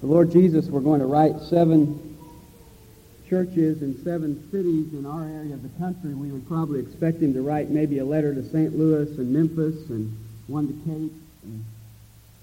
[0.00, 2.16] the Lord Jesus were going to write seven
[3.28, 7.34] churches in seven cities in our area of the country, we would probably expect him
[7.34, 8.76] to write maybe a letter to St.
[8.76, 11.12] Louis and Memphis and one to Cape
[11.42, 11.64] and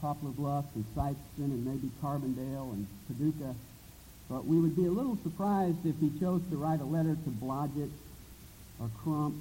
[0.02, 3.56] Poplar Bluff and Sikeston and maybe Carbondale and Paducah.
[4.30, 7.30] But we would be a little surprised if he chose to write a letter to
[7.30, 7.90] Blodgett
[8.80, 9.36] or Crump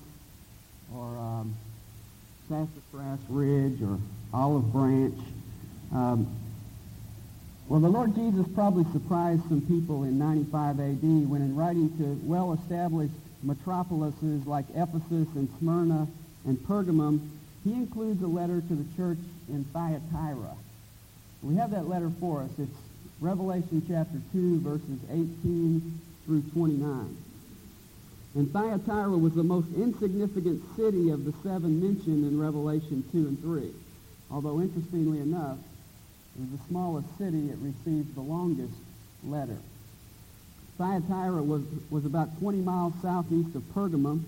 [0.95, 1.57] or um,
[2.49, 3.99] Sassafras Ridge or
[4.33, 5.19] Olive Branch.
[5.93, 6.29] Um,
[7.69, 12.20] well, the Lord Jesus probably surprised some people in 95 AD when in writing to
[12.27, 16.06] well-established metropolises like Ephesus and Smyrna
[16.45, 17.29] and Pergamum,
[17.65, 20.55] he includes a letter to the church in Thyatira.
[21.43, 22.51] We have that letter for us.
[22.59, 22.70] It's
[23.20, 27.17] Revelation chapter 2, verses 18 through 29.
[28.34, 33.41] And Thyatira was the most insignificant city of the seven mentioned in Revelation 2 and
[33.41, 33.70] 3.
[34.31, 35.59] Although, interestingly enough,
[36.34, 38.74] it was the smallest city, it received the longest
[39.24, 39.59] letter.
[40.78, 44.24] Thyatira was, was about 20 miles southeast of Pergamum,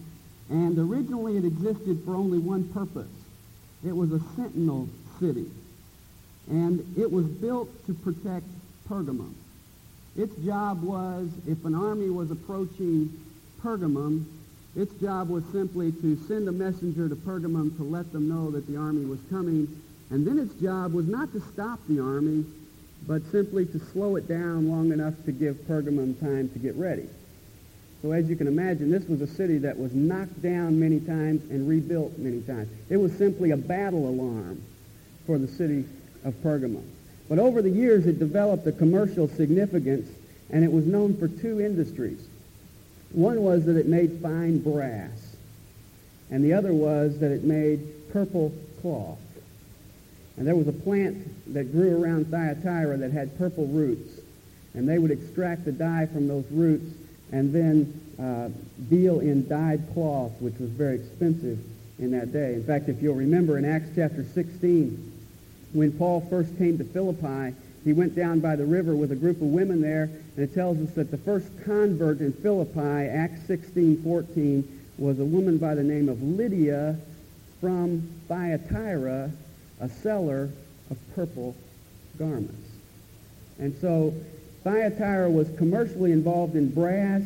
[0.50, 3.08] and originally it existed for only one purpose.
[3.84, 4.88] It was a sentinel
[5.19, 5.50] city,
[6.48, 8.46] and it was built to protect
[8.89, 9.34] Pergamum.
[10.16, 13.11] Its job was, if an army was approaching
[13.62, 14.27] Pergamum,
[14.77, 18.66] its job was simply to send a messenger to Pergamum to let them know that
[18.66, 19.68] the army was coming
[20.15, 22.45] and then its job was not to stop the army,
[23.05, 27.09] but simply to slow it down long enough to give Pergamum time to get ready.
[28.01, 31.42] So as you can imagine, this was a city that was knocked down many times
[31.51, 32.69] and rebuilt many times.
[32.89, 34.62] It was simply a battle alarm
[35.27, 35.85] for the city
[36.25, 36.85] of Pergamum.
[37.29, 40.09] But over the years, it developed a commercial significance,
[40.48, 42.25] and it was known for two industries.
[43.11, 45.35] One was that it made fine brass,
[46.31, 49.19] and the other was that it made purple cloth.
[50.36, 54.20] And there was a plant that grew around Thyatira that had purple roots.
[54.74, 56.92] And they would extract the dye from those roots
[57.32, 58.48] and then uh,
[58.88, 61.58] deal in dyed cloth, which was very expensive
[61.98, 62.55] in that day.
[62.55, 65.12] In fact, if you'll remember in Acts chapter 16,
[65.73, 69.36] when Paul first came to Philippi, he went down by the river with a group
[69.40, 74.02] of women there, and it tells us that the first convert in Philippi, Acts 16,
[74.02, 76.96] 14, was a woman by the name of Lydia
[77.61, 79.30] from Thyatira,
[79.80, 80.51] a seller
[80.90, 81.57] of purple
[82.18, 82.68] garments.
[83.58, 84.14] And so
[84.62, 87.23] Thyatira was commercially involved in brass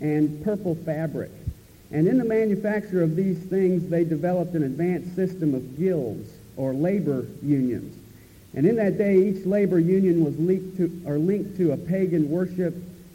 [0.00, 1.30] and purple fabric.
[1.90, 6.72] And in the manufacture of these things, they developed an advanced system of guilds or
[6.72, 7.96] labor unions.
[8.54, 12.30] And in that day, each labor union was linked to, or linked to a pagan
[12.30, 12.74] worship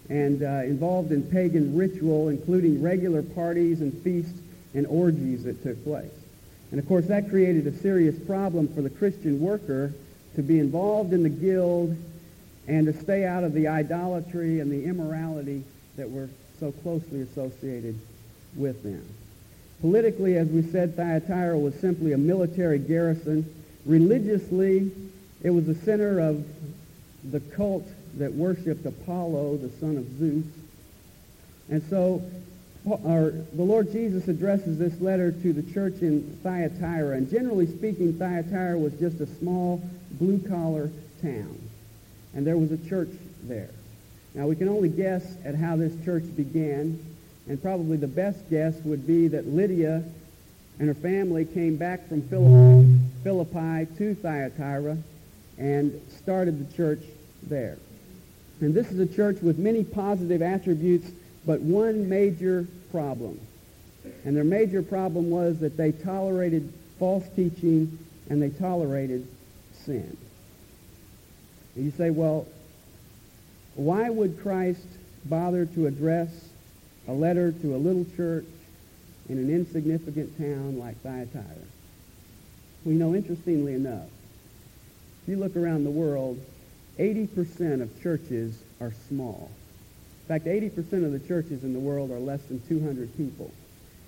[0.09, 4.40] and uh, involved in pagan ritual, including regular parties and feasts
[4.74, 6.12] and orgies that took place.
[6.72, 9.94] And of course, that created a serious problem for the Christian worker
[10.36, 11.98] to be involved in the guild
[12.68, 15.64] and to stay out of the idolatry and the immorality
[15.98, 16.30] that were
[16.60, 18.00] so closely associated
[18.56, 19.06] with them.
[19.81, 23.46] Politically, as we said, Thyatira was simply a military garrison.
[23.86, 24.92] Religiously,
[25.44, 26.46] it was the center of
[27.31, 27.88] the cult
[28.18, 30.46] that worshipped Apollo, the son of Zeus.
[31.70, 32.24] And so
[32.86, 38.14] or the Lord Jesus addresses this letter to the church in Thyatira, and generally speaking,
[38.14, 39.81] Thyatira was just a small
[40.14, 40.90] blue-collar
[41.22, 41.59] town,
[42.34, 43.09] and there was a church
[43.44, 43.69] there.
[44.34, 46.97] Now, we can only guess at how this church began,
[47.47, 50.03] and probably the best guess would be that Lydia
[50.80, 54.98] and her family came back from Philippi, Philippi to Thyatira
[55.58, 57.03] and started the church
[57.44, 57.78] there.
[58.62, 61.12] And this is a church with many positive attributes
[61.46, 63.40] but one major problem.
[64.25, 67.97] And their major problem was that they tolerated false teaching
[68.29, 69.28] and they tolerated
[69.74, 70.18] sin.
[71.75, 72.47] And you say, well,
[73.75, 74.85] why would Christ
[75.25, 76.30] bother to address
[77.07, 78.46] a letter to a little church
[79.30, 81.46] in an insignificant town like Thyatira?
[82.85, 84.09] You know, interestingly enough,
[85.24, 86.40] if you look around the world,
[86.98, 89.50] 80% of churches are small.
[90.31, 93.51] In fact, 80% of the churches in the world are less than 200 people.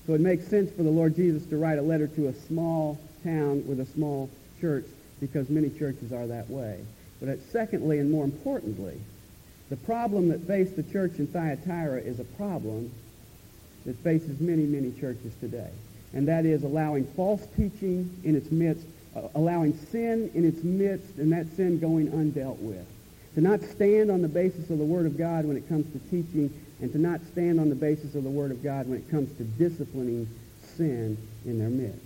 [0.07, 2.97] So it makes sense for the Lord Jesus to write a letter to a small
[3.25, 4.29] town with a small
[4.61, 4.85] church
[5.19, 6.79] because many churches are that way.
[7.21, 9.01] But secondly, and more importantly,
[9.69, 12.89] the problem that faced the church in Thyatira is a problem
[13.85, 15.71] that faces many, many churches today.
[16.13, 21.17] And that is allowing false teaching in its midst, uh, allowing sin in its midst,
[21.17, 22.87] and that sin going undealt with
[23.35, 25.99] to not stand on the basis of the Word of God when it comes to
[26.09, 29.09] teaching, and to not stand on the basis of the Word of God when it
[29.09, 30.27] comes to disciplining
[30.75, 31.99] sin in their midst.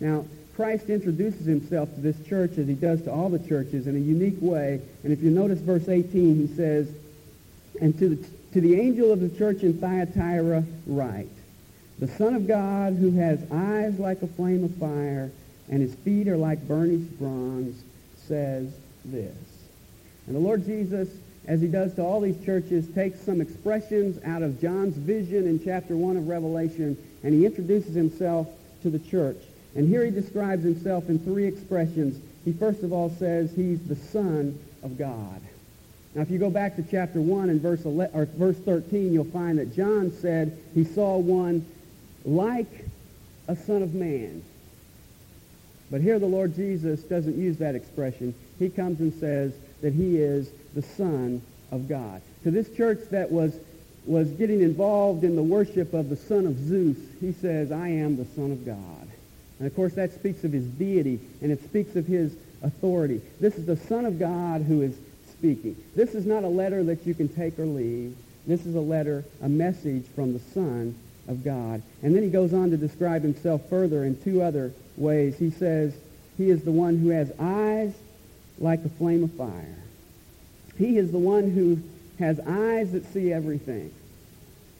[0.00, 0.24] Now,
[0.54, 3.98] Christ introduces himself to this church as he does to all the churches in a
[3.98, 4.80] unique way.
[5.04, 6.88] And if you notice verse 18, he says,
[7.80, 11.28] And to the, to the angel of the church in Thyatira write,
[11.98, 15.30] The Son of God who has eyes like a flame of fire
[15.68, 17.82] and his feet are like burnished bronze
[18.26, 18.72] says
[19.04, 19.36] this.
[20.26, 21.08] And the Lord Jesus,
[21.46, 25.62] as he does to all these churches, takes some expressions out of John's vision in
[25.62, 28.48] chapter 1 of Revelation, and he introduces himself
[28.82, 29.38] to the church.
[29.74, 32.20] And here he describes himself in three expressions.
[32.44, 35.40] He first of all says he's the Son of God.
[36.14, 39.24] Now, if you go back to chapter 1 and verse, 11, or verse 13, you'll
[39.24, 41.66] find that John said he saw one
[42.24, 42.86] like
[43.48, 44.42] a son of man.
[45.90, 48.34] But here the Lord Jesus doesn't use that expression.
[48.58, 49.52] He comes and says
[49.82, 52.22] that he is the Son of God.
[52.44, 53.58] To this church that was,
[54.06, 58.16] was getting involved in the worship of the son of Zeus, he says, I am
[58.16, 59.08] the Son of God.
[59.58, 63.20] And of course, that speaks of his deity, and it speaks of his authority.
[63.40, 64.96] This is the Son of God who is
[65.30, 65.76] speaking.
[65.94, 68.16] This is not a letter that you can take or leave.
[68.46, 70.94] This is a letter, a message from the Son
[71.28, 71.82] of God.
[72.02, 75.36] And then he goes on to describe himself further in two other ways.
[75.36, 75.94] He says
[76.36, 77.92] he is the one who has eyes
[78.58, 79.76] like a flame of fire.
[80.78, 81.78] He is the one who
[82.18, 83.92] has eyes that see everything.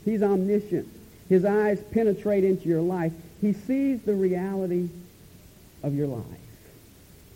[0.05, 0.88] He's omniscient.
[1.28, 3.12] His eyes penetrate into your life.
[3.40, 4.88] He sees the reality
[5.82, 6.25] of your life.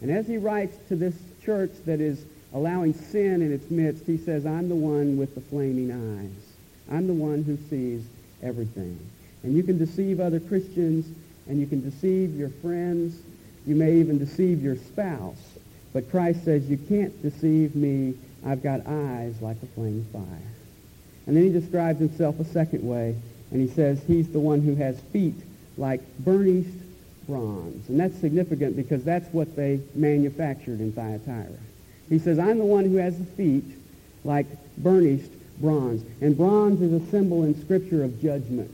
[0.00, 1.14] And as he writes to this
[1.44, 5.40] church that is allowing sin in its midst, he says, I'm the one with the
[5.40, 6.54] flaming eyes.
[6.90, 8.02] I'm the one who sees
[8.42, 8.98] everything.
[9.42, 11.06] And you can deceive other Christians,
[11.48, 13.20] and you can deceive your friends.
[13.66, 15.49] You may even deceive your spouse.
[15.92, 18.14] But Christ says, you can't deceive me.
[18.46, 20.52] I've got eyes like a flame of fire.
[21.26, 23.14] And then he describes himself a second way,
[23.50, 25.34] and he says he's the one who has feet
[25.76, 26.68] like burnished
[27.28, 27.88] bronze.
[27.88, 31.58] And that's significant because that's what they manufactured in Thyatira.
[32.08, 33.64] He says, I'm the one who has the feet
[34.24, 34.46] like
[34.78, 36.02] burnished bronze.
[36.20, 38.70] And bronze is a symbol in Scripture of judgment.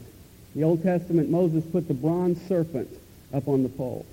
[0.55, 2.89] The Old Testament, Moses put the bronze serpent
[3.35, 4.07] up on the pole.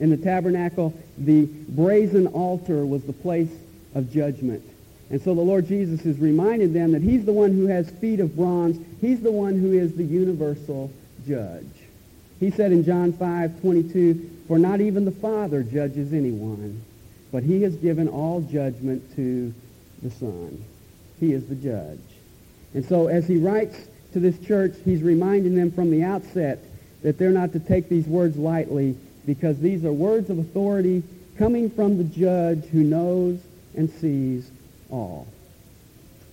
[0.00, 3.50] In the tabernacle, the brazen altar was the place
[3.94, 4.64] of judgment.
[5.10, 8.20] And so the Lord Jesus is reminding them that he's the one who has feet
[8.20, 8.78] of bronze.
[9.00, 10.90] He's the one who is the universal
[11.26, 11.66] judge.
[12.38, 16.82] He said in John 5, 22, For not even the Father judges anyone,
[17.30, 19.52] but he has given all judgment to
[20.02, 20.64] the Son.
[21.18, 21.98] He is the judge.
[22.72, 23.76] And so as he writes
[24.12, 26.60] to this church, he's reminding them from the outset
[27.02, 31.02] that they're not to take these words lightly because these are words of authority
[31.36, 33.38] coming from the judge who knows
[33.76, 34.50] and sees
[34.90, 35.26] all.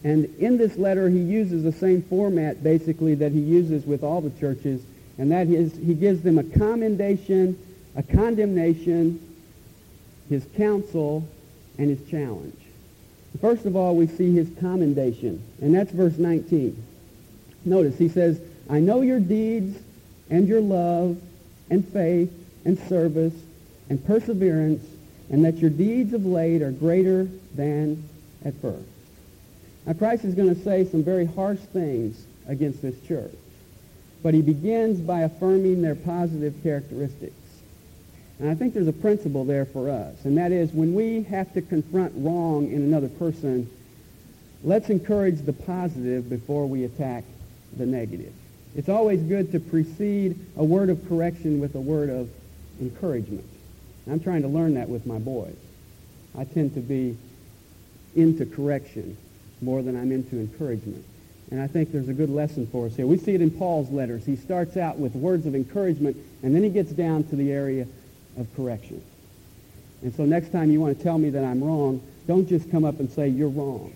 [0.03, 4.21] And in this letter, he uses the same format, basically, that he uses with all
[4.21, 4.81] the churches,
[5.17, 7.57] and that is he gives them a commendation,
[7.95, 9.19] a condemnation,
[10.29, 11.27] his counsel,
[11.77, 12.55] and his challenge.
[13.41, 16.83] First of all, we see his commendation, and that's verse 19.
[17.65, 19.77] Notice, he says, I know your deeds
[20.29, 21.17] and your love
[21.69, 22.31] and faith
[22.67, 23.33] and service
[23.89, 24.83] and perseverance,
[25.29, 28.03] and that your deeds of late are greater than
[28.43, 28.83] at first.
[29.85, 33.33] Now, Christ is going to say some very harsh things against this church,
[34.21, 37.33] but he begins by affirming their positive characteristics.
[38.39, 41.53] And I think there's a principle there for us, and that is when we have
[41.53, 43.69] to confront wrong in another person,
[44.61, 47.23] let's encourage the positive before we attack
[47.77, 48.33] the negative.
[48.75, 52.29] It's always good to precede a word of correction with a word of
[52.79, 53.45] encouragement.
[54.09, 55.57] I'm trying to learn that with my boys.
[56.37, 57.17] I tend to be
[58.15, 59.17] into correction
[59.61, 61.03] more than I'm into encouragement.
[61.51, 63.07] And I think there's a good lesson for us here.
[63.07, 64.25] We see it in Paul's letters.
[64.25, 67.87] He starts out with words of encouragement, and then he gets down to the area
[68.37, 69.01] of correction.
[70.03, 72.85] And so next time you want to tell me that I'm wrong, don't just come
[72.85, 73.93] up and say, you're wrong.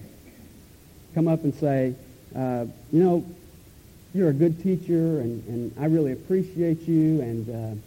[1.14, 1.94] Come up and say,
[2.36, 3.26] uh, you know,
[4.14, 7.82] you're a good teacher, and, and I really appreciate you, and uh,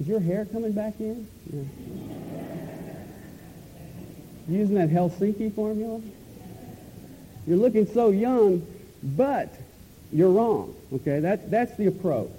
[0.00, 1.26] is your hair coming back in?
[1.52, 1.62] Yeah.
[4.48, 6.00] Using that Helsinki formula?
[7.46, 8.66] You're looking so young,
[9.02, 9.54] but
[10.12, 10.74] you're wrong.
[10.92, 12.30] Okay, that, that's the approach.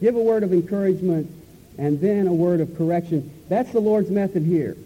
[0.00, 1.30] Give a word of encouragement
[1.78, 3.30] and then a word of correction.
[3.48, 4.76] That's the Lord's method here.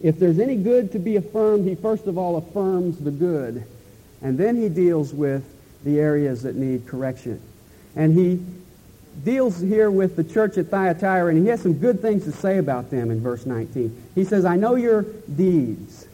[0.00, 3.64] If there's any good to be affirmed, he first of all affirms the good,
[4.22, 5.44] and then he deals with
[5.84, 7.40] the areas that need correction.
[7.94, 8.42] And he
[9.24, 12.58] deals here with the church at Thyatira, and he has some good things to say
[12.58, 14.10] about them in verse 19.
[14.14, 16.06] He says, I know your deeds.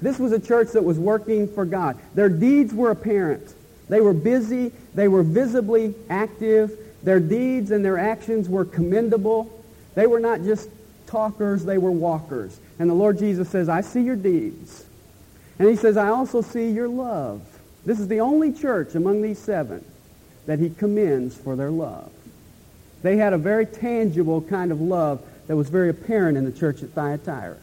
[0.00, 1.98] This was a church that was working for God.
[2.14, 3.54] Their deeds were apparent.
[3.88, 4.72] They were busy.
[4.94, 6.76] They were visibly active.
[7.02, 9.50] Their deeds and their actions were commendable.
[9.94, 10.68] They were not just
[11.06, 12.58] talkers, they were walkers.
[12.78, 14.86] And the Lord Jesus says, I see your deeds.
[15.58, 17.42] And he says, I also see your love.
[17.84, 19.84] This is the only church among these seven
[20.46, 22.10] that he commends for their love.
[23.02, 26.82] They had a very tangible kind of love that was very apparent in the church
[26.82, 27.56] at Thyatira.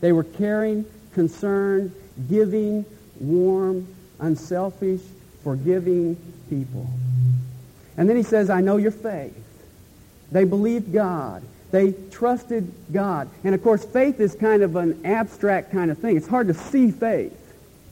[0.00, 1.92] They were caring, concerned,
[2.28, 2.84] giving,
[3.20, 3.86] warm,
[4.20, 5.00] unselfish,
[5.42, 6.16] forgiving
[6.48, 6.88] people.
[7.96, 9.34] And then he says, I know your faith.
[10.32, 11.42] They believed God.
[11.70, 13.28] They trusted God.
[13.44, 16.16] And of course, faith is kind of an abstract kind of thing.
[16.16, 17.32] It's hard to see faith.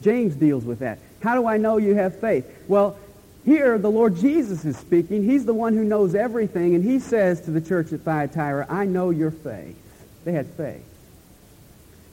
[0.01, 0.99] James deals with that.
[1.21, 2.45] How do I know you have faith?
[2.67, 2.97] Well,
[3.45, 5.23] here the Lord Jesus is speaking.
[5.23, 8.85] He's the one who knows everything, and he says to the church at Thyatira, I
[8.85, 9.77] know your faith.
[10.25, 10.83] They had faith.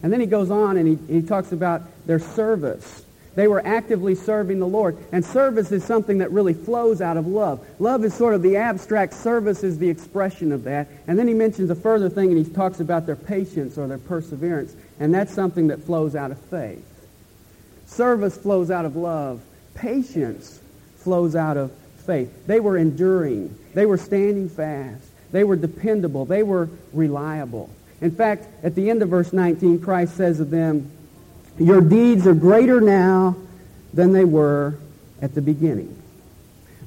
[0.02, 3.04] And then he goes on and he, he talks about their service.
[3.34, 4.98] They were actively serving the Lord.
[5.10, 7.64] And service is something that really flows out of love.
[7.78, 9.14] Love is sort of the abstract.
[9.14, 10.88] Service is the expression of that.
[11.06, 13.96] And then he mentions a further thing and he talks about their patience or their
[13.96, 14.74] perseverance.
[15.00, 16.84] And that's something that flows out of faith.
[17.86, 19.40] Service flows out of love.
[19.74, 20.60] Patience
[21.02, 21.72] flows out of
[22.06, 22.46] faith.
[22.46, 23.56] They were enduring.
[23.74, 25.06] They were standing fast.
[25.30, 26.24] They were dependable.
[26.24, 27.70] They were reliable.
[28.00, 30.90] In fact, at the end of verse 19, Christ says of them,
[31.58, 33.36] your deeds are greater now
[33.92, 34.74] than they were
[35.20, 36.02] at the beginning.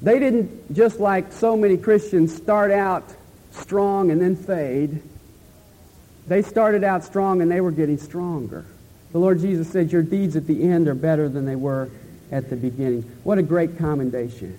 [0.02, 3.04] They didn't, just like so many Christians, start out
[3.52, 5.02] strong and then fade.
[6.26, 8.66] They started out strong and they were getting stronger.
[9.12, 11.88] The Lord Jesus said, Your deeds at the end are better than they were
[12.30, 13.02] at the beginning.
[13.24, 14.58] What a great commendation.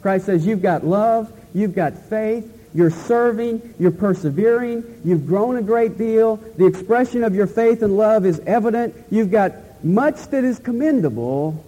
[0.00, 5.62] Christ says, You've got love, you've got faith, you're serving, you're persevering, you've grown a
[5.62, 9.52] great deal, the expression of your faith and love is evident, you've got
[9.84, 11.64] much that is commendable,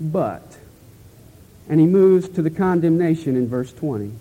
[0.00, 0.56] but,
[1.68, 4.12] and he moves to the condemnation in verse 20.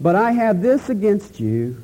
[0.00, 1.82] But I have this against you,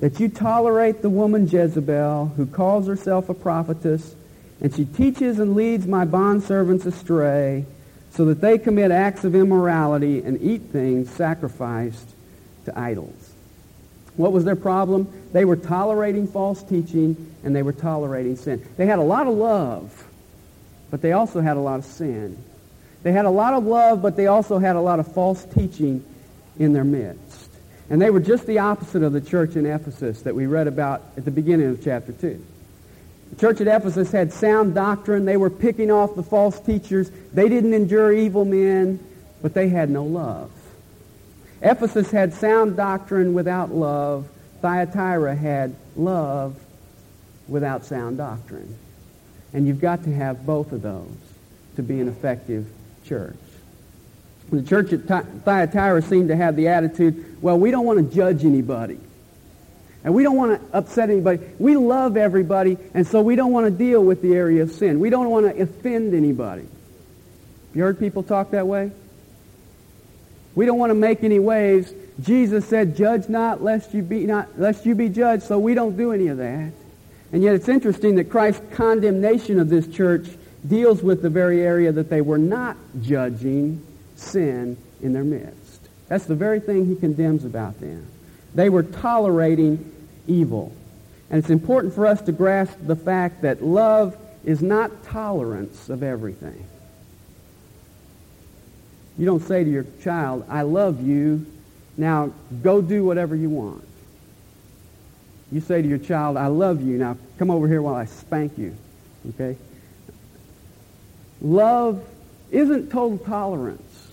[0.00, 4.14] that you tolerate the woman Jezebel, who calls herself a prophetess,
[4.64, 7.66] and she teaches and leads my bondservants astray,
[8.12, 12.08] so that they commit acts of immorality and eat things sacrificed
[12.64, 13.34] to idols.
[14.16, 15.06] What was their problem?
[15.34, 18.66] They were tolerating false teaching and they were tolerating sin.
[18.78, 20.08] They had a lot of love,
[20.90, 22.42] but they also had a lot of sin.
[23.02, 26.02] They had a lot of love, but they also had a lot of false teaching
[26.58, 27.50] in their midst.
[27.90, 31.02] And they were just the opposite of the church in Ephesus that we read about
[31.18, 32.42] at the beginning of chapter 2.
[33.38, 35.24] Church at Ephesus had sound doctrine.
[35.24, 37.10] They were picking off the false teachers.
[37.32, 39.00] They didn't endure evil men,
[39.42, 40.50] but they had no love.
[41.62, 44.28] Ephesus had sound doctrine without love.
[44.60, 46.56] Thyatira had love
[47.48, 48.76] without sound doctrine.
[49.52, 51.06] And you've got to have both of those
[51.76, 52.66] to be an effective
[53.04, 53.36] church.
[54.50, 55.06] The church at
[55.44, 58.98] Thyatira seemed to have the attitude, well, we don't want to judge anybody.
[60.04, 61.40] And we don't want to upset anybody.
[61.58, 65.00] We love everybody, and so we don't want to deal with the area of sin.
[65.00, 66.68] We don't want to offend anybody.
[67.74, 68.92] You heard people talk that way?
[70.54, 71.92] We don't want to make any waves.
[72.22, 75.96] Jesus said, judge not lest you be not lest you be judged, so we don't
[75.96, 76.72] do any of that.
[77.32, 80.28] And yet it's interesting that Christ's condemnation of this church
[80.68, 83.84] deals with the very area that they were not judging
[84.14, 85.88] sin in their midst.
[86.08, 88.06] That's the very thing he condemns about them.
[88.54, 89.92] They were tolerating
[90.26, 90.72] evil.
[91.30, 96.02] And it's important for us to grasp the fact that love is not tolerance of
[96.02, 96.66] everything.
[99.18, 101.46] You don't say to your child, I love you,
[101.96, 103.86] now go do whatever you want.
[105.52, 108.58] You say to your child, I love you, now come over here while I spank
[108.58, 108.76] you.
[109.30, 109.56] Okay?
[111.40, 112.04] Love
[112.50, 114.08] isn't total tolerance.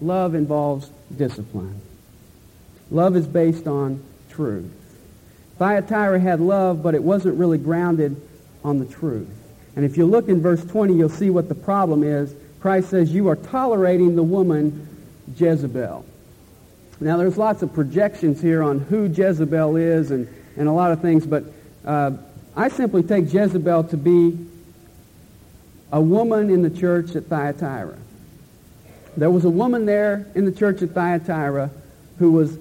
[0.00, 1.80] Love involves discipline.
[2.90, 4.72] Love is based on truth.
[5.60, 8.16] Thyatira had love, but it wasn't really grounded
[8.64, 9.28] on the truth.
[9.76, 13.12] And if you look in verse 20, you'll see what the problem is Christ says,
[13.12, 14.88] you are tolerating the woman
[15.36, 16.06] Jezebel.
[16.98, 20.26] Now, there's lots of projections here on who Jezebel is and,
[20.56, 21.44] and a lot of things, but
[21.84, 22.12] uh,
[22.56, 24.38] I simply take Jezebel to be
[25.92, 27.98] a woman in the church at Thyatira.
[29.14, 31.70] There was a woman there in the church at Thyatira
[32.18, 32.58] who was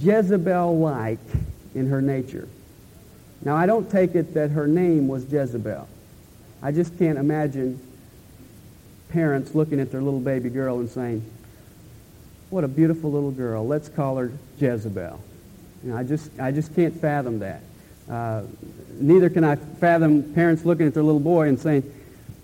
[0.00, 1.18] Jezebel-like
[1.78, 2.48] in her nature.
[3.44, 5.88] Now, I don't take it that her name was Jezebel.
[6.60, 7.80] I just can't imagine
[9.10, 11.24] parents looking at their little baby girl and saying,
[12.50, 13.66] what a beautiful little girl.
[13.66, 15.20] Let's call her Jezebel.
[15.84, 17.62] You know, I just, I just can't fathom that.
[18.10, 18.42] Uh,
[18.92, 21.84] neither can I fathom parents looking at their little boy and saying,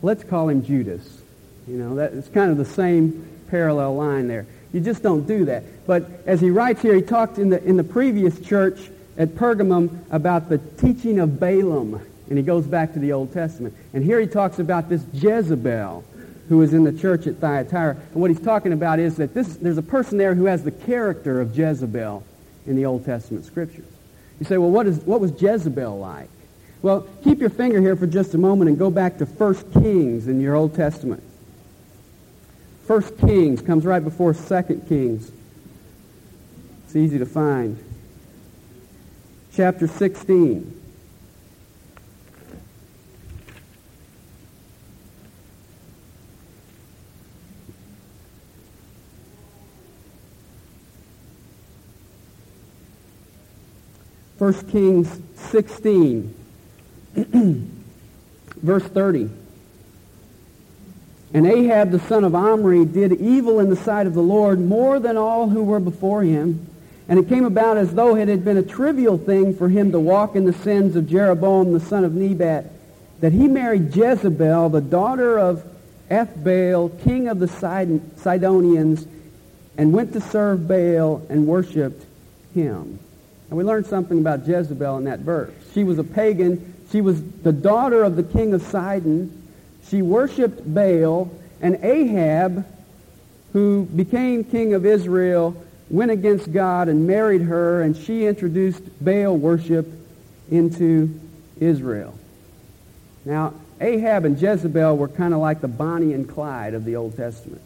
[0.03, 1.23] let's call him Judas.
[1.67, 4.47] You know, that, it's kind of the same parallel line there.
[4.73, 5.87] You just don't do that.
[5.87, 8.79] But as he writes here, he talked in the, in the previous church
[9.17, 12.01] at Pergamum about the teaching of Balaam.
[12.29, 13.75] And he goes back to the Old Testament.
[13.93, 16.05] And here he talks about this Jezebel
[16.49, 17.97] who is in the church at Thyatira.
[18.13, 20.71] And what he's talking about is that this, there's a person there who has the
[20.71, 22.23] character of Jezebel
[22.67, 23.87] in the Old Testament scriptures.
[24.41, 26.29] You say, well, what, is, what was Jezebel like?
[26.83, 30.29] Well, keep your finger here for just a moment and go back to 1 Kings
[30.29, 31.23] in your Old Testament.
[32.87, 35.33] 1 Kings comes right before 2 Kings.
[36.85, 37.83] It's easy to find.
[39.57, 40.81] Chapter 16.
[54.37, 56.35] First Kings 16,
[58.57, 59.31] verse 30.
[61.33, 64.99] And Ahab the son of Omri did evil in the sight of the Lord more
[64.99, 66.74] than all who were before him.
[67.09, 70.01] And it came about as though it had been a trivial thing for him to
[70.01, 72.71] walk in the sins of Jeroboam the son of Nebat,
[73.21, 75.65] that he married Jezebel, the daughter of
[76.11, 77.49] Ethbaal, king of the
[78.17, 79.07] Sidonians,
[79.77, 82.05] and went to serve Baal and worshipped
[82.55, 82.99] him.
[83.49, 85.53] And we learned something about Jezebel in that verse.
[85.75, 86.75] She was a pagan.
[86.91, 89.43] She was the daughter of the king of Sidon.
[89.89, 91.31] She worshipped Baal,
[91.61, 92.65] and Ahab,
[93.53, 99.37] who became king of Israel, went against God and married her, and she introduced Baal
[99.37, 99.87] worship
[100.51, 101.21] into
[101.61, 102.19] Israel.
[103.25, 107.17] Now, Ahab and Jezebel were kind of like the Bonnie and Clyde of the Old
[107.17, 107.63] Testament.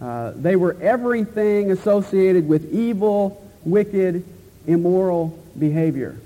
[0.00, 4.24] Uh, they were everything associated with evil, wicked,
[4.66, 6.12] immoral behavior.
[6.12, 6.18] Do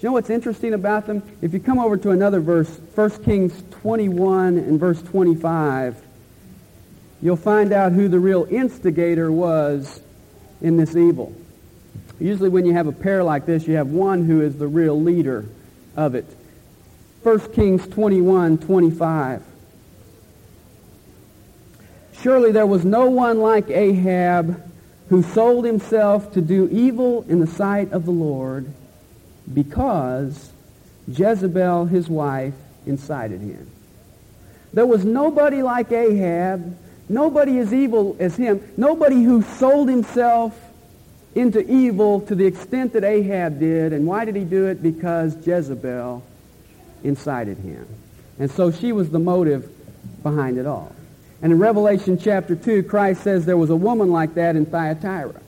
[0.00, 1.22] You know what's interesting about them?
[1.40, 5.96] If you come over to another verse, 1 Kings 21 and verse 25,
[7.22, 10.00] you'll find out who the real instigator was
[10.60, 11.34] in this evil.
[12.20, 15.00] Usually when you have a pair like this, you have one who is the real
[15.00, 15.46] leader
[15.96, 16.26] of it.
[17.22, 19.42] 1 Kings 21, 25.
[22.20, 24.70] Surely there was no one like Ahab
[25.08, 28.72] who sold himself to do evil in the sight of the Lord
[29.52, 30.50] because
[31.06, 32.54] Jezebel, his wife,
[32.86, 33.70] incited him.
[34.72, 36.76] There was nobody like Ahab,
[37.08, 40.58] nobody as evil as him, nobody who sold himself
[41.34, 43.92] into evil to the extent that Ahab did.
[43.92, 44.82] And why did he do it?
[44.82, 46.22] Because Jezebel
[47.02, 47.86] incited him.
[48.38, 49.70] And so she was the motive
[50.22, 50.94] behind it all.
[51.42, 55.40] And in Revelation chapter 2, Christ says there was a woman like that in Thyatira.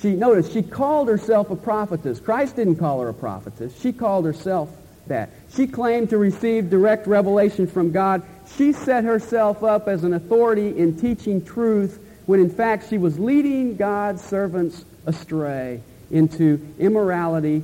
[0.00, 2.20] She, notice, she called herself a prophetess.
[2.20, 3.78] Christ didn't call her a prophetess.
[3.80, 4.70] She called herself
[5.06, 5.30] that.
[5.54, 8.22] She claimed to receive direct revelation from God.
[8.56, 13.18] She set herself up as an authority in teaching truth when in fact she was
[13.18, 15.80] leading God's servants astray
[16.10, 17.62] into immorality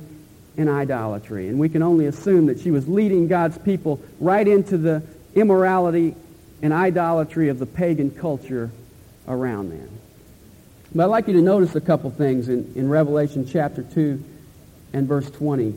[0.57, 1.47] and idolatry.
[1.47, 5.03] And we can only assume that she was leading God's people right into the
[5.35, 6.15] immorality
[6.61, 8.69] and idolatry of the pagan culture
[9.27, 9.89] around them.
[10.93, 14.23] But I'd like you to notice a couple things in, in Revelation chapter 2
[14.93, 15.73] and verse 20.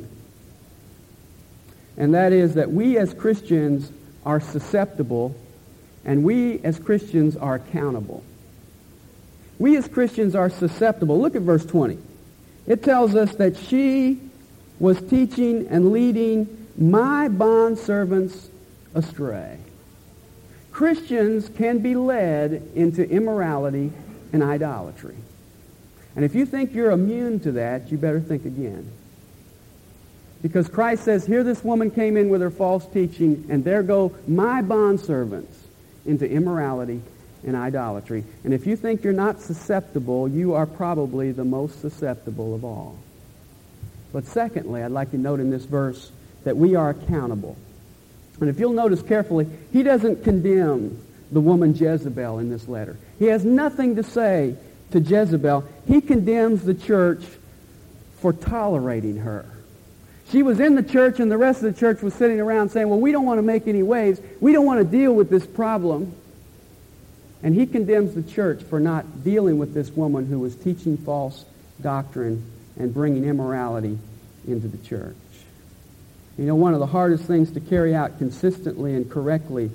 [1.97, 3.93] And that is that we as Christians
[4.25, 5.35] are susceptible
[6.05, 8.23] and we as Christians are accountable.
[9.59, 11.21] We as Christians are susceptible.
[11.21, 11.99] Look at verse 20.
[12.67, 14.21] It tells us that she
[14.79, 18.49] was teaching and leading my bondservants
[18.95, 19.59] astray.
[20.73, 23.93] Christians can be led into immorality
[24.33, 25.15] and idolatry.
[26.17, 28.91] And if you think you're immune to that, you better think again.
[30.45, 34.15] Because Christ says, here this woman came in with her false teaching, and there go
[34.29, 35.55] my bondservants
[36.05, 37.01] into immorality
[37.47, 38.25] and idolatry.
[38.45, 42.99] And if you think you're not susceptible, you are probably the most susceptible of all.
[44.13, 46.13] But secondly, I'd like to note in this verse
[46.45, 47.57] that we are accountable.
[48.39, 51.03] And if you'll notice carefully, he doesn't condemn
[51.33, 52.99] the woman Jezebel in this letter.
[53.19, 54.57] He has nothing to say
[54.91, 55.65] to Jezebel.
[55.87, 57.25] He condemns the church
[58.21, 59.47] for tolerating her.
[60.31, 62.89] She was in the church and the rest of the church was sitting around saying,
[62.89, 64.21] well, we don't want to make any waves.
[64.41, 66.15] We don't want to deal with this problem.
[67.43, 71.45] And he condemns the church for not dealing with this woman who was teaching false
[71.81, 73.99] doctrine and bringing immorality
[74.49, 75.15] into the church.
[76.39, 79.71] You know, one of the hardest things to carry out consistently and correctly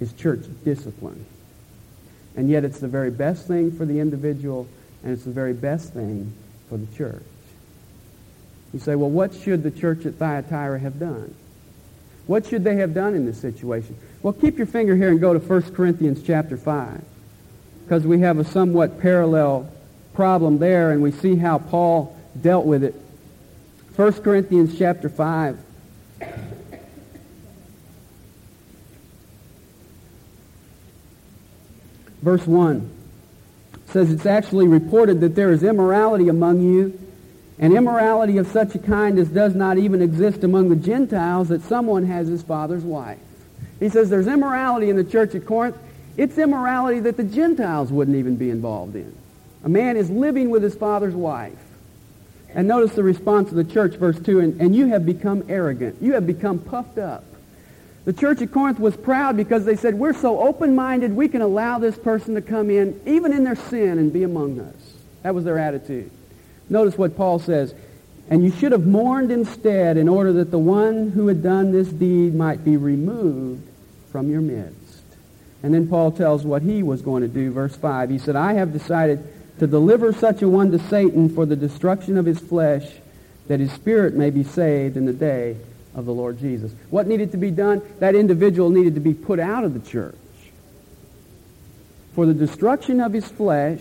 [0.00, 1.24] is church discipline.
[2.36, 4.68] And yet it's the very best thing for the individual
[5.02, 6.32] and it's the very best thing
[6.68, 7.22] for the church.
[8.72, 11.34] You say, well, what should the church at Thyatira have done?
[12.26, 13.96] What should they have done in this situation?
[14.22, 17.02] Well, keep your finger here and go to 1 Corinthians chapter 5
[17.84, 19.70] because we have a somewhat parallel
[20.14, 22.94] problem there and we see how Paul dealt with it
[23.96, 25.58] 1 Corinthians chapter 5.
[32.22, 32.90] Verse 1
[33.88, 36.98] says it's actually reported that there is immorality among you,
[37.60, 41.62] and immorality of such a kind as does not even exist among the Gentiles, that
[41.62, 43.18] someone has his father's wife.
[43.78, 45.76] He says there's immorality in the church at Corinth.
[46.16, 49.14] It's immorality that the Gentiles wouldn't even be involved in.
[49.62, 51.58] A man is living with his father's wife.
[52.54, 55.98] And notice the response of the church, verse 2, and, and you have become arrogant.
[56.00, 57.24] You have become puffed up.
[58.06, 61.78] The church at Corinth was proud because they said, we're so open-minded, we can allow
[61.78, 64.74] this person to come in, even in their sin, and be among us.
[65.22, 66.10] That was their attitude.
[66.70, 67.74] Notice what Paul says.
[68.30, 71.88] And you should have mourned instead in order that the one who had done this
[71.88, 73.66] deed might be removed
[74.12, 75.02] from your midst.
[75.62, 77.50] And then Paul tells what he was going to do.
[77.50, 78.08] Verse 5.
[78.08, 79.26] He said, I have decided
[79.58, 82.88] to deliver such a one to Satan for the destruction of his flesh,
[83.48, 85.56] that his spirit may be saved in the day
[85.94, 86.72] of the Lord Jesus.
[86.88, 87.82] What needed to be done?
[87.98, 90.14] That individual needed to be put out of the church
[92.14, 93.80] for the destruction of his flesh,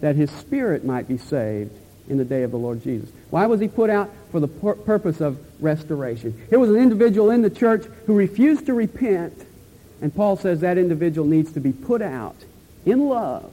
[0.00, 1.72] that his spirit might be saved
[2.08, 3.10] in the day of the Lord Jesus.
[3.30, 4.10] Why was he put out?
[4.30, 6.40] For the pur- purpose of restoration.
[6.50, 9.46] Here was an individual in the church who refused to repent,
[10.00, 12.36] and Paul says that individual needs to be put out
[12.84, 13.52] in love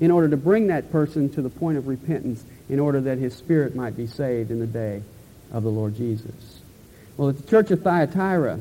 [0.00, 3.34] in order to bring that person to the point of repentance in order that his
[3.34, 5.02] spirit might be saved in the day
[5.52, 6.60] of the Lord Jesus.
[7.16, 8.58] Well, at the church of Thyatira,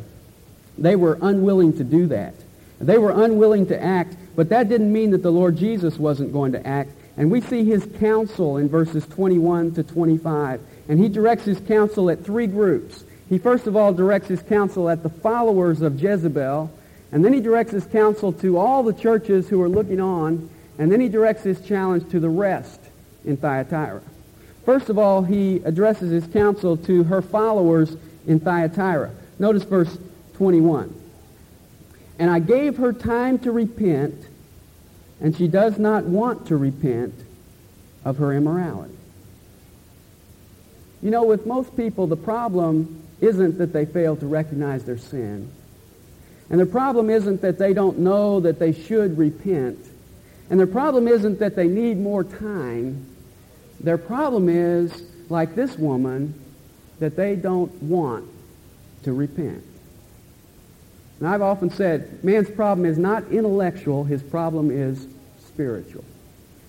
[0.77, 2.35] they were unwilling to do that.
[2.79, 6.51] They were unwilling to act, but that didn't mean that the Lord Jesus wasn't going
[6.51, 6.91] to act.
[7.17, 10.61] And we see his counsel in verses 21 to 25.
[10.89, 13.03] And he directs his counsel at three groups.
[13.29, 16.71] He first of all directs his counsel at the followers of Jezebel,
[17.11, 20.91] and then he directs his counsel to all the churches who are looking on, and
[20.91, 22.79] then he directs his challenge to the rest
[23.25, 24.01] in Thyatira.
[24.65, 27.95] First of all, he addresses his counsel to her followers
[28.25, 29.11] in Thyatira.
[29.39, 29.97] Notice verse
[30.35, 30.93] 21.
[32.19, 34.15] And I gave her time to repent,
[35.23, 37.15] and she does not want to repent
[38.03, 38.93] of her immorality.
[41.01, 45.49] You know, with most people, the problem isn't that they fail to recognize their sin.
[46.49, 49.79] And the problem isn't that they don't know that they should repent.
[50.49, 53.05] And their problem isn't that they need more time.
[53.79, 56.33] Their problem is, like this woman,
[56.99, 58.29] that they don't want
[59.03, 59.63] to repent.
[61.19, 65.07] And I've often said, man's problem is not intellectual, his problem is
[65.53, 66.03] spiritual.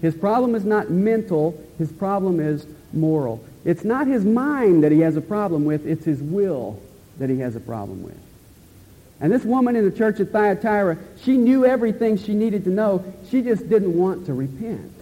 [0.00, 3.44] His problem is not mental, his problem is moral.
[3.64, 6.80] It's not his mind that he has a problem with, it's his will
[7.18, 8.18] that he has a problem with.
[9.20, 13.04] And this woman in the church at Thyatira, she knew everything she needed to know.
[13.30, 14.92] She just didn't want to repent.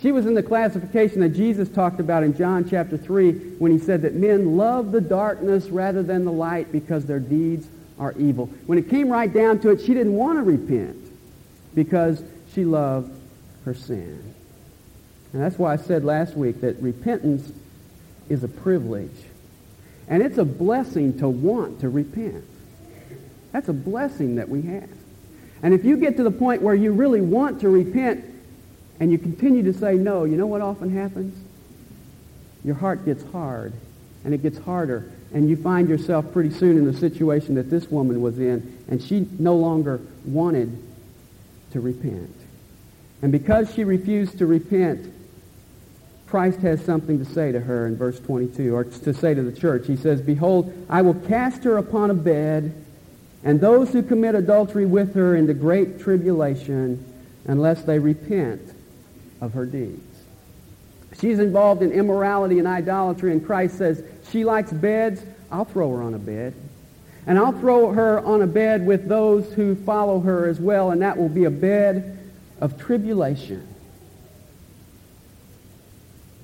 [0.00, 3.78] She was in the classification that Jesus talked about in John chapter 3 when he
[3.78, 7.68] said that men love the darkness rather than the light because their deeds
[8.00, 8.46] are evil.
[8.66, 10.96] When it came right down to it, she didn't want to repent
[11.74, 12.20] because
[12.54, 13.12] she loved
[13.64, 14.34] her sin.
[15.32, 17.50] And that's why I said last week that repentance
[18.28, 19.10] is a privilege.
[20.08, 22.44] And it's a blessing to want to repent.
[23.52, 24.90] That's a blessing that we have.
[25.62, 28.24] And if you get to the point where you really want to repent,
[29.00, 31.36] and you continue to say no, you know what often happens?
[32.64, 33.72] Your heart gets hard,
[34.24, 37.90] and it gets harder, and you find yourself pretty soon in the situation that this
[37.90, 40.76] woman was in, and she no longer wanted
[41.72, 42.34] to repent.
[43.22, 45.12] And because she refused to repent,
[46.26, 49.52] Christ has something to say to her in verse 22, or to say to the
[49.52, 49.86] church.
[49.86, 52.74] He says, Behold, I will cast her upon a bed,
[53.44, 57.04] and those who commit adultery with her into great tribulation,
[57.44, 58.62] unless they repent
[59.40, 60.00] of her deeds.
[61.20, 66.02] She's involved in immorality and idolatry, and Christ says, she likes beds, I'll throw her
[66.02, 66.54] on a bed.
[67.26, 71.02] And I'll throw her on a bed with those who follow her as well, and
[71.02, 72.18] that will be a bed
[72.62, 73.66] of tribulation.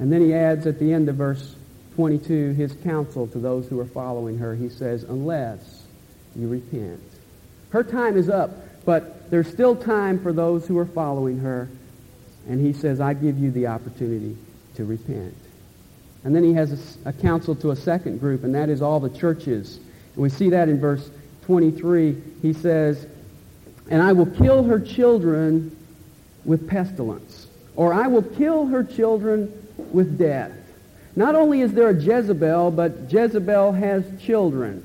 [0.00, 1.54] And then he adds at the end of verse
[1.94, 4.54] 22 his counsel to those who are following her.
[4.56, 5.84] He says, unless
[6.34, 7.00] you repent.
[7.70, 8.50] Her time is up,
[8.84, 11.68] but there's still time for those who are following her.
[12.48, 14.36] And he says, I give you the opportunity
[14.74, 15.36] to repent.
[16.24, 18.98] And then he has a, a, counsel to a second group, and that is all
[18.98, 19.76] the churches.
[19.76, 21.08] And we see that in verse
[21.42, 22.20] 23.
[22.42, 23.06] He says,
[23.88, 25.76] And I will kill her children
[26.44, 27.46] with pestilence,
[27.76, 29.52] or I will kill her children
[29.92, 30.52] with death.
[31.16, 34.84] Not only is there a Jezebel, but Jezebel has children.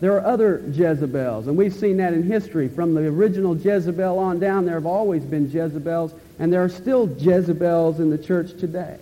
[0.00, 2.68] There are other Jezebels, and we've seen that in history.
[2.68, 7.08] From the original Jezebel on down, there have always been Jezebels, and there are still
[7.18, 8.98] Jezebels in the church today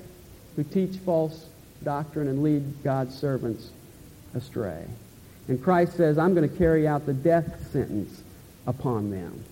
[0.57, 1.47] who teach false
[1.83, 3.71] doctrine and lead God's servants
[4.35, 4.85] astray.
[5.49, 8.23] And Christ says, I'm going to carry out the death sentence
[8.67, 9.45] upon them.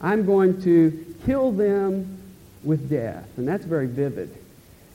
[0.00, 2.18] I'm going to kill them
[2.62, 3.26] with death.
[3.36, 4.36] And that's very vivid.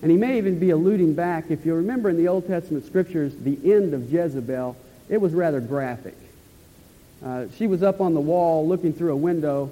[0.01, 3.35] And he may even be alluding back, if you remember in the Old Testament scriptures,
[3.37, 4.75] the end of Jezebel,
[5.09, 6.15] it was rather graphic.
[7.23, 9.69] Uh, she was up on the wall looking through a window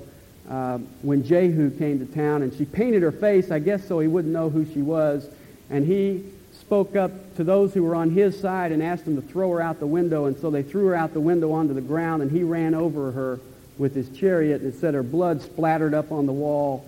[0.49, 4.07] uh, when Jehu came to town, and she painted her face, I guess so he
[4.07, 5.27] wouldn't know who she was.
[5.69, 9.21] And he spoke up to those who were on his side and asked them to
[9.21, 10.25] throw her out the window.
[10.25, 13.11] And so they threw her out the window onto the ground, and he ran over
[13.11, 13.39] her
[13.79, 16.85] with his chariot and said her blood splattered up on the wall.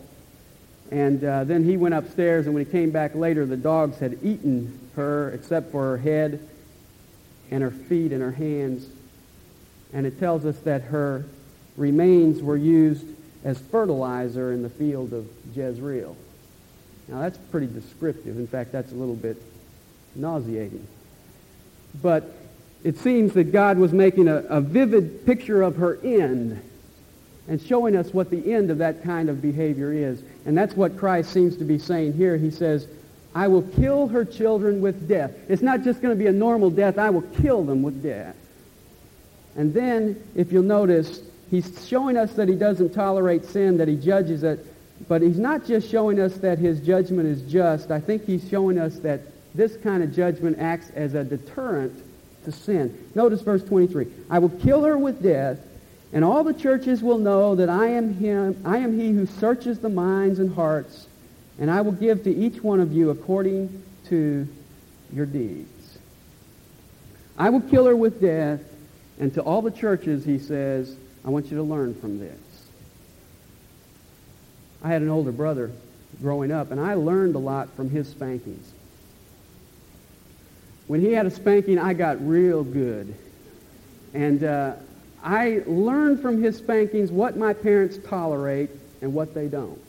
[0.92, 4.20] And uh, then he went upstairs, and when he came back later, the dogs had
[4.22, 6.48] eaten her except for her head
[7.50, 8.86] and her feet and her hands.
[9.94, 11.26] And it tells us that her
[11.78, 13.06] remains were used
[13.46, 16.16] as fertilizer in the field of Jezreel.
[17.08, 18.38] Now, that's pretty descriptive.
[18.38, 19.42] In fact, that's a little bit
[20.16, 20.86] nauseating.
[22.02, 22.36] But
[22.84, 26.62] it seems that God was making a, a vivid picture of her end
[27.52, 30.24] and showing us what the end of that kind of behavior is.
[30.46, 32.38] And that's what Christ seems to be saying here.
[32.38, 32.88] He says,
[33.36, 35.32] I will kill her children with death.
[35.50, 36.98] It's not just going to be a normal death.
[36.98, 38.38] I will kill them with death.
[39.58, 43.98] And then, if you'll notice, he's showing us that he doesn't tolerate sin, that he
[43.98, 44.66] judges it.
[45.10, 47.92] But he's not just showing us that his judgment is just.
[47.92, 52.02] I think he's showing us that this kind of judgment acts as a deterrent
[52.46, 53.12] to sin.
[53.14, 54.08] Notice verse 23.
[54.30, 55.58] I will kill her with death,
[56.14, 59.80] and all the churches will know that I am him, I am he who searches
[59.80, 61.08] the minds and hearts,
[61.60, 64.48] and I will give to each one of you according to
[65.14, 65.98] your deeds.
[67.38, 68.62] I will kill her with death,
[69.20, 72.40] and to all the churches, he says, I want you to learn from this.
[74.84, 75.72] I had an older brother
[76.22, 78.72] growing up, and I learned a lot from his spankings.
[80.88, 83.14] When he had a spanking, I got real good.
[84.14, 84.74] And uh,
[85.24, 88.70] I learned from his spankings what my parents tolerate
[89.02, 89.80] and what they don't.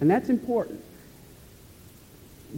[0.00, 0.82] And that's important.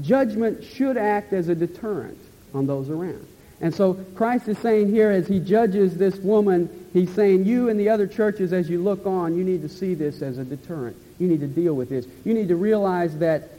[0.02, 2.18] Judgment should act as a deterrent
[2.54, 3.26] on those around.
[3.60, 7.80] And so Christ is saying here as he judges this woman, he's saying you and
[7.80, 10.96] the other churches as you look on, you need to see this as a deterrent.
[11.18, 12.06] You need to deal with this.
[12.24, 13.50] You need to realize that,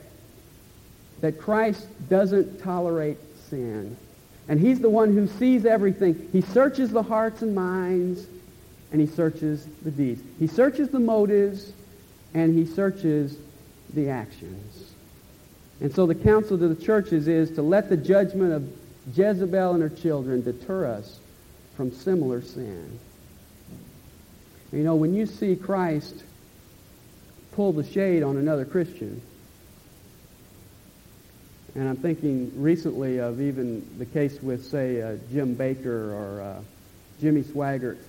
[1.21, 3.17] that Christ doesn't tolerate
[3.49, 3.97] sin.
[4.47, 6.29] And he's the one who sees everything.
[6.31, 8.25] He searches the hearts and minds,
[8.91, 10.21] and he searches the deeds.
[10.39, 11.73] He searches the motives,
[12.33, 13.37] and he searches
[13.93, 14.91] the actions.
[15.81, 18.67] And so the counsel to the churches is to let the judgment of
[19.15, 21.19] Jezebel and her children deter us
[21.75, 22.99] from similar sin.
[24.71, 26.23] You know, when you see Christ
[27.51, 29.21] pull the shade on another Christian,
[31.77, 36.61] and I'm thinking recently of even the case with, say, uh, Jim Bakker or uh,
[37.21, 37.99] Jimmy Swaggart,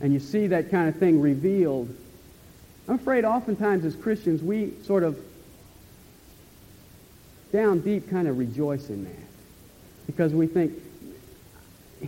[0.00, 1.94] and you see that kind of thing revealed.
[2.88, 5.16] I'm afraid oftentimes as Christians we sort of
[7.52, 9.26] down deep kind of rejoice in that
[10.06, 10.72] because we think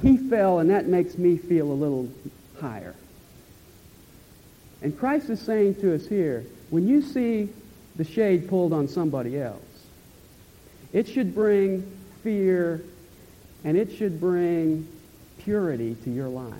[0.03, 2.11] he fell and that makes me feel a little
[2.61, 2.97] higher.
[4.83, 7.49] And Christ is saying to us here, when you see
[7.95, 9.62] the shade pulled on somebody else,
[10.97, 11.85] it should bring
[12.23, 12.83] fear
[13.65, 14.89] and it should bring
[15.37, 16.55] purity to your life.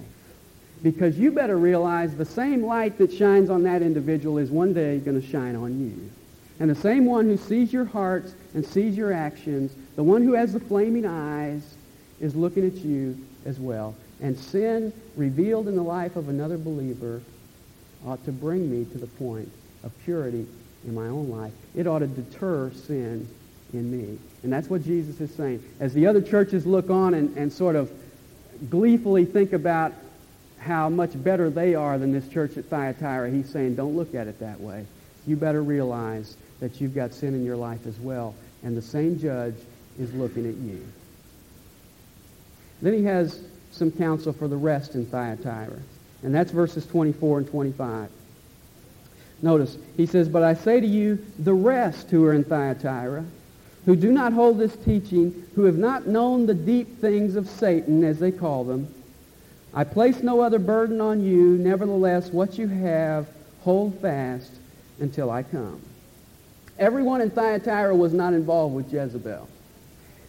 [0.83, 4.99] Because you better realize the same light that shines on that individual is one day
[4.99, 6.11] going to shine on you.
[6.61, 10.35] And the same one who sees your hearts and sees your actions, the one who
[10.35, 11.75] has the flaming eyes,
[12.21, 13.95] is looking at you as well.
[14.21, 17.23] And sin revealed in the life of another believer
[18.05, 19.51] ought to bring me to the point
[19.83, 20.47] of purity
[20.87, 21.55] in my own life.
[21.75, 23.27] It ought to deter sin
[23.73, 24.19] in me.
[24.43, 25.63] And that's what Jesus is saying.
[25.81, 27.91] As the other churches look on and, and sort of
[28.71, 29.93] gleefully think about
[30.59, 34.27] how much better they are than this church at Thyatira, he's saying, don't look at
[34.27, 34.87] it that way.
[35.27, 38.35] You better realize that you've got sin in your life as well.
[38.63, 39.57] And the same judge
[39.99, 40.87] is looking at you.
[42.83, 45.79] Then he has some counsel for the rest in Thyatira.
[46.23, 48.11] And that's verses 24 and 25.
[49.43, 53.25] Notice, he says, But I say to you, the rest who are in Thyatira,
[53.87, 58.05] who do not hold this teaching, who have not known the deep things of Satan,
[58.05, 58.93] as they call them,
[59.73, 61.57] I place no other burden on you.
[61.59, 63.29] Nevertheless, what you have,
[63.61, 64.51] hold fast
[65.01, 65.81] until I come.
[66.79, 69.49] Everyone in Thyatira was not involved with Jezebel.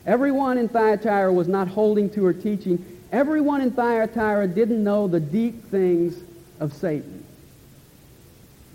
[0.05, 2.83] Everyone in Thyatira was not holding to her teaching.
[3.11, 6.21] Everyone in Thyatira didn't know the deep things
[6.59, 7.23] of Satan.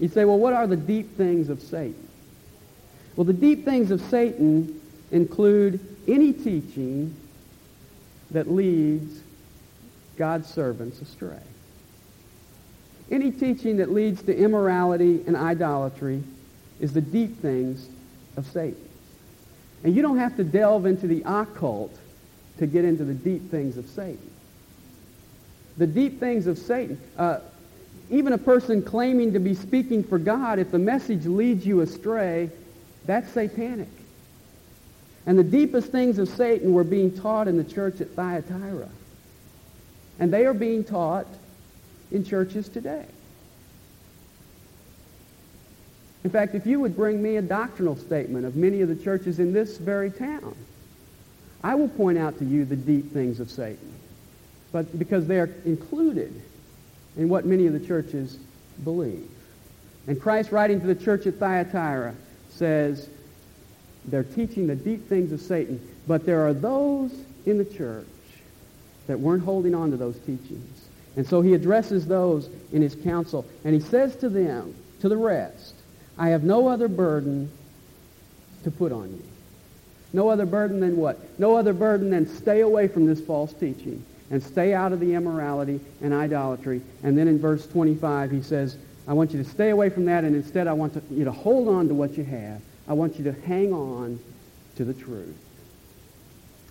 [0.01, 2.02] You say, well, what are the deep things of Satan?
[3.17, 7.15] Well, the deep things of Satan include any teaching
[8.31, 9.21] that leads
[10.17, 11.43] God's servants astray.
[13.11, 16.23] Any teaching that leads to immorality and idolatry
[16.81, 17.87] is the deep things
[18.37, 18.89] of Satan.
[19.85, 21.97] And you don't have to delve into the occult
[22.59, 24.31] to get into the deep things of Satan.
[25.77, 26.99] The deep things of Satan.
[27.19, 27.41] Uh,
[28.11, 32.51] even a person claiming to be speaking for God, if the message leads you astray,
[33.07, 33.89] that's satanic.
[35.27, 38.89] And the deepest things of Satan were being taught in the church at Thyatira.
[40.19, 41.27] And they are being taught
[42.11, 43.07] in churches today.
[46.25, 49.39] In fact, if you would bring me a doctrinal statement of many of the churches
[49.39, 50.55] in this very town,
[51.65, 53.93] I will point out to you the deep things of Satan.
[54.71, 56.33] But because they are included
[57.17, 58.39] in what many of the churches
[58.85, 59.29] believe.
[60.07, 62.15] And Christ writing to the church at Thyatira
[62.53, 63.09] says,
[64.05, 67.13] they're teaching the deep things of Satan, but there are those
[67.47, 68.07] in the church
[69.07, 70.89] that weren't holding on to those teachings.
[71.17, 75.17] And so he addresses those in his counsel, and he says to them, to the
[75.17, 75.75] rest,
[76.17, 77.51] I have no other burden
[78.65, 79.25] to put on you.
[80.13, 81.19] No other burden than what?
[81.39, 85.15] No other burden than stay away from this false teaching and stay out of the
[85.15, 86.81] immorality and idolatry.
[87.03, 90.25] And then in verse 25 he says, I want you to stay away from that
[90.25, 92.61] and instead I want to, you to hold on to what you have.
[92.87, 94.21] I want you to hang on
[94.77, 95.37] to the truth.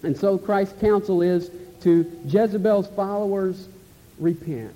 [0.03, 3.67] And so Christ's counsel is to Jezebel's followers,
[4.17, 4.75] repent.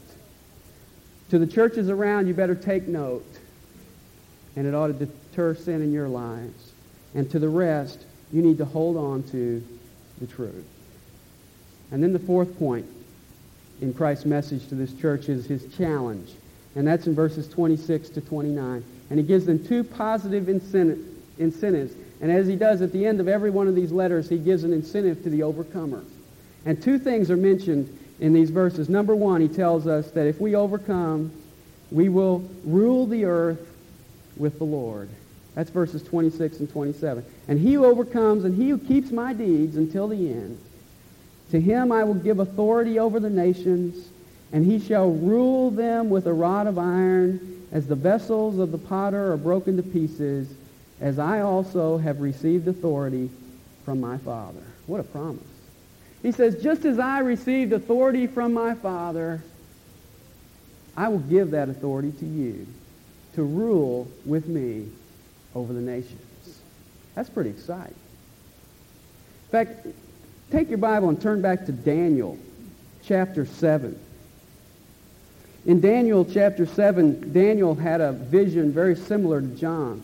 [1.30, 3.26] To the churches around, you better take note.
[4.56, 6.72] And it ought to deter sin in your lives.
[7.14, 8.00] And to the rest,
[8.32, 9.64] you need to hold on to
[10.20, 10.66] the truth.
[11.92, 12.86] And then the fourth point
[13.82, 16.30] in Christ's message to this church is his challenge.
[16.76, 18.84] And that's in verses 26 to 29.
[19.10, 21.96] And he gives them two positive incentives.
[22.22, 24.64] And as he does at the end of every one of these letters, he gives
[24.64, 26.04] an incentive to the overcomer.
[26.66, 28.90] And two things are mentioned in these verses.
[28.90, 31.32] Number one, he tells us that if we overcome,
[31.92, 33.72] we will rule the earth
[34.38, 35.10] with the Lord.
[35.54, 37.24] That's verses 26 and 27.
[37.48, 40.60] And he who overcomes and he who keeps my deeds until the end,
[41.52, 44.10] to him I will give authority over the nations,
[44.52, 48.78] and he shall rule them with a rod of iron, as the vessels of the
[48.78, 50.48] potter are broken to pieces,
[51.02, 53.30] as I also have received authority
[53.84, 54.64] from my Father.
[54.88, 55.44] What a promise.
[56.22, 59.44] He says, just as I received authority from my Father,
[60.96, 62.66] I will give that authority to you
[63.34, 64.88] to rule with me
[65.54, 66.62] over the nations.
[67.14, 67.96] That's pretty exciting.
[69.46, 69.88] In fact,
[70.52, 72.38] take your Bible and turn back to Daniel
[73.04, 74.00] chapter 7.
[75.66, 80.04] In Daniel chapter 7, Daniel had a vision very similar to John's.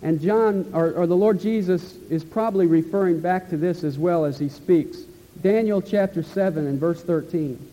[0.00, 4.24] And John, or, or, the Lord Jesus, is probably referring back to this as well
[4.24, 4.98] as he speaks.
[5.42, 7.68] Daniel chapter 7 and verse 13.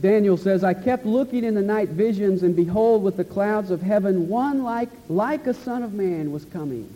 [0.00, 3.82] Daniel says, I kept looking in the night visions, and behold, with the clouds of
[3.82, 6.88] heaven, one like, like a son of man was coming.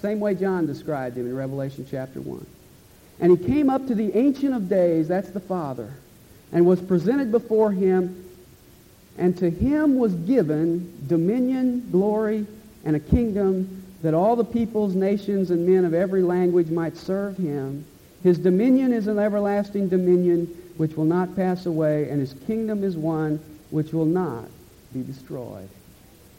[0.00, 2.46] Same way John described him in Revelation chapter 1.
[3.20, 5.92] And he came up to the Ancient of Days, that's the Father,
[6.52, 8.28] and was presented before him
[9.18, 12.46] and to him was given dominion, glory,
[12.84, 17.36] and a kingdom that all the peoples, nations, and men of every language might serve
[17.36, 17.84] him.
[18.22, 22.96] His dominion is an everlasting dominion which will not pass away, and his kingdom is
[22.96, 24.44] one which will not
[24.94, 25.68] be destroyed.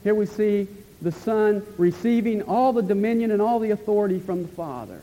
[0.03, 0.69] Here we see
[1.01, 5.01] the Son receiving all the dominion and all the authority from the Father.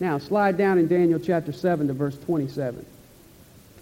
[0.00, 2.84] Now, slide down in Daniel chapter 7 to verse 27.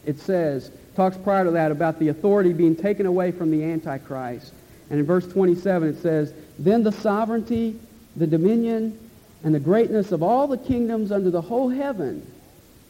[0.04, 4.52] It says, talks prior to that about the authority being taken away from the Antichrist.
[4.90, 7.78] And in verse 27 it says, Then the sovereignty,
[8.16, 8.98] the dominion,
[9.42, 12.26] and the greatness of all the kingdoms under the whole heaven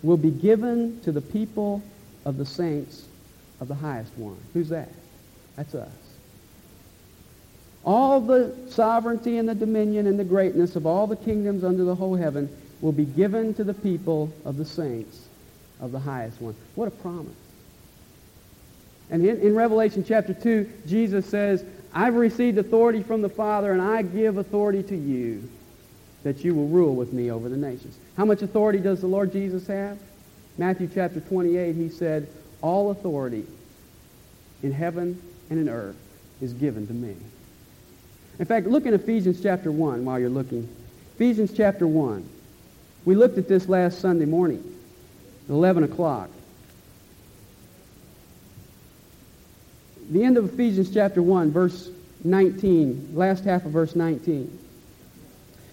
[0.03, 1.83] will be given to the people
[2.25, 3.05] of the saints
[3.61, 4.39] of the highest one.
[4.55, 4.89] Who's that?
[5.57, 6.10] That's us.
[7.85, 11.95] All the sovereignty and the dominion and the greatness of all the kingdoms under the
[11.95, 15.29] whole heaven will be given to the people of the saints
[15.81, 16.55] of the highest one.
[16.75, 17.35] What a promise.
[19.11, 23.83] And in, in Revelation chapter 2, Jesus says, I've received authority from the Father, and
[23.83, 25.49] I give authority to you
[26.23, 27.97] that you will rule with me over the nations.
[28.17, 29.99] How much authority does the Lord Jesus have?
[30.59, 32.29] Matthew chapter 28, he said,
[32.61, 33.47] All authority
[34.63, 35.97] in heaven and in earth
[36.41, 37.17] is given to me.
[38.39, 40.69] In fact, look in Ephesians chapter 1 while you're looking.
[41.17, 42.29] Ephesians chapter 1.
[43.05, 44.63] We looked at this last Sunday morning,
[45.49, 46.31] 11 o'clock.
[50.11, 51.89] the end of Ephesians chapter 1, verse
[52.25, 54.59] 19, last half of verse 19,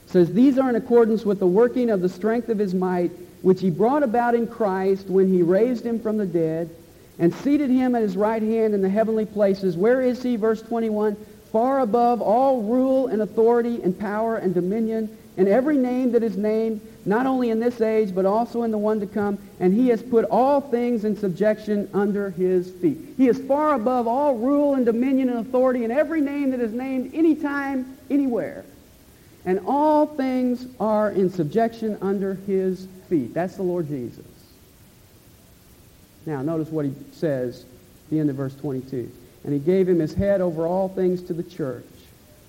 [0.05, 3.61] says, These are in accordance with the working of the strength of his might, which
[3.61, 6.69] he brought about in Christ when he raised him from the dead
[7.17, 9.75] and seated him at his right hand in the heavenly places.
[9.75, 10.35] Where is he?
[10.35, 11.17] Verse 21.
[11.51, 16.35] Far above all rule and authority and power and dominion and every name that is
[16.35, 19.37] named, not only in this age, but also in the one to come.
[19.59, 22.97] And he has put all things in subjection under his feet.
[23.17, 26.73] He is far above all rule and dominion and authority and every name that is
[26.73, 28.65] named anytime, anywhere.
[29.45, 33.33] And all things are in subjection under his feet.
[33.33, 34.25] That's the Lord Jesus.
[36.25, 37.63] Now, notice what he says
[38.09, 39.09] the end of verse 22.
[39.47, 41.85] And he gave him his head over all things to the church,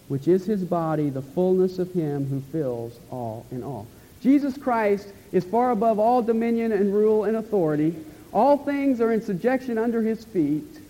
[0.09, 3.86] which is his body, the fullness of him who fills all in all.
[4.20, 7.94] Jesus Christ is far above all dominion and rule and authority.
[8.32, 10.80] All things are in subjection under his feet.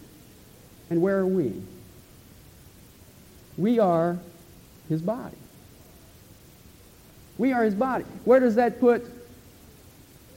[0.88, 1.52] And where are we?
[3.58, 4.16] We are
[4.88, 5.36] his body.
[7.36, 8.06] We are his body.
[8.24, 9.04] Where does that put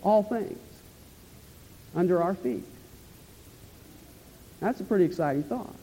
[0.03, 0.59] all things?
[1.95, 2.65] Under our feet.
[4.62, 5.76] That's a pretty exciting thought.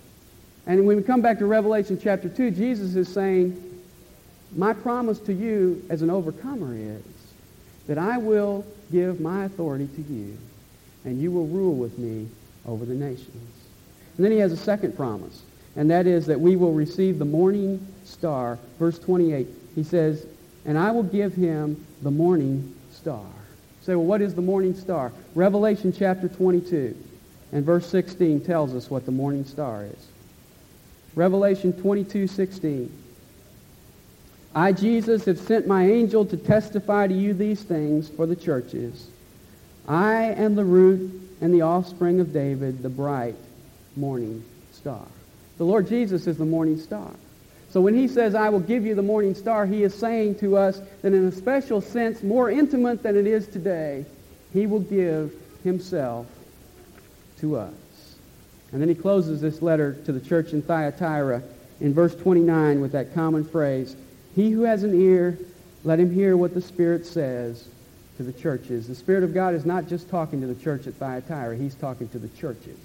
[0.66, 3.64] And when we come back to Revelation chapter 2, Jesus is saying,
[4.56, 7.02] my promise to you as an overcomer is
[7.86, 10.38] that I will give my authority to you,
[11.04, 12.28] and you will rule with me
[12.66, 13.52] over the nations.
[14.16, 15.42] And then he has a second promise,
[15.76, 18.58] and that is that we will receive the morning star.
[18.78, 20.26] Verse 28, he says,
[20.64, 23.26] and I will give him the morning star.
[23.82, 25.12] Say, well, what is the morning star?
[25.34, 26.96] Revelation chapter 22
[27.52, 30.06] and verse 16 tells us what the morning star is.
[31.14, 32.92] Revelation 22, 16.
[34.54, 39.08] I, Jesus, have sent my angel to testify to you these things for the churches.
[39.86, 43.36] I am the root and the offspring of David, the bright
[43.96, 45.06] morning star.
[45.56, 47.10] The Lord Jesus is the morning star.
[47.70, 50.56] So when he says, I will give you the morning star, he is saying to
[50.56, 54.04] us that in a special sense, more intimate than it is today,
[54.52, 55.32] he will give
[55.64, 56.26] himself
[57.40, 57.72] to us.
[58.72, 61.42] And then he closes this letter to the church in Thyatira
[61.80, 63.96] in verse 29 with that common phrase,
[64.34, 65.38] He who has an ear,
[65.84, 67.68] let him hear what the Spirit says
[68.16, 68.88] to the churches.
[68.88, 71.56] The Spirit of God is not just talking to the church at Thyatira.
[71.56, 72.78] He's talking to the churches.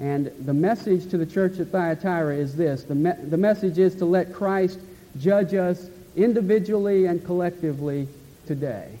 [0.00, 2.84] And the message to the church at Thyatira is this.
[2.84, 4.80] The, me- the message is to let Christ
[5.18, 8.08] judge us individually and collectively
[8.46, 8.98] today.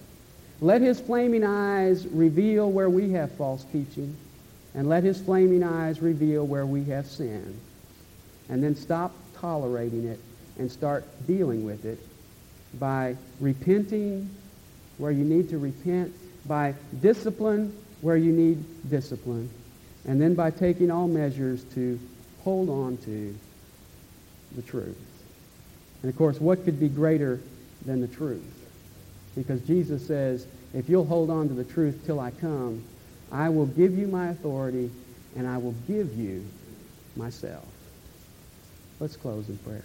[0.60, 4.16] Let his flaming eyes reveal where we have false teaching,
[4.74, 7.60] and let his flaming eyes reveal where we have sin.
[8.48, 10.18] And then stop tolerating it
[10.58, 11.98] and start dealing with it
[12.78, 14.34] by repenting
[14.98, 16.12] where you need to repent,
[16.48, 19.50] by discipline where you need discipline,
[20.06, 22.00] and then by taking all measures to
[22.42, 23.36] hold on to
[24.56, 24.96] the truth.
[26.02, 27.40] And of course, what could be greater
[27.84, 28.57] than the truth?
[29.36, 32.84] Because Jesus says, if you'll hold on to the truth till I come,
[33.30, 34.90] I will give you my authority
[35.36, 36.44] and I will give you
[37.16, 37.64] myself.
[39.00, 39.84] Let's close in prayer.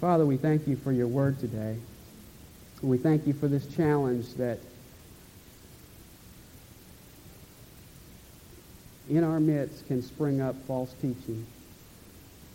[0.00, 1.76] Father, we thank you for your word today.
[2.82, 4.58] We thank you for this challenge that
[9.08, 11.46] in our midst can spring up false teaching.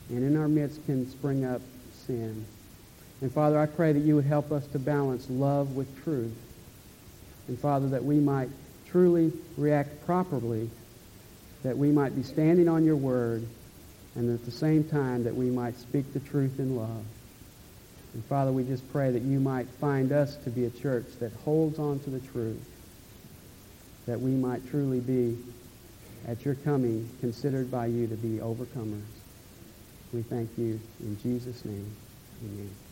[0.10, 1.62] And in our midst can spring up
[2.08, 2.46] sin.
[3.22, 6.34] And Father, I pray that you would help us to balance love with truth.
[7.48, 8.50] And Father, that we might
[8.88, 10.70] truly react properly,
[11.64, 13.46] that we might be standing on your word,
[14.16, 17.04] and at the same time that we might speak the truth in love.
[18.14, 21.32] And Father, we just pray that you might find us to be a church that
[21.46, 22.60] holds on to the truth,
[24.08, 25.38] that we might truly be,
[26.28, 29.02] at your coming, considered by you to be overcomers.
[30.12, 31.90] We thank you in Jesus' name.
[32.44, 32.91] Amen.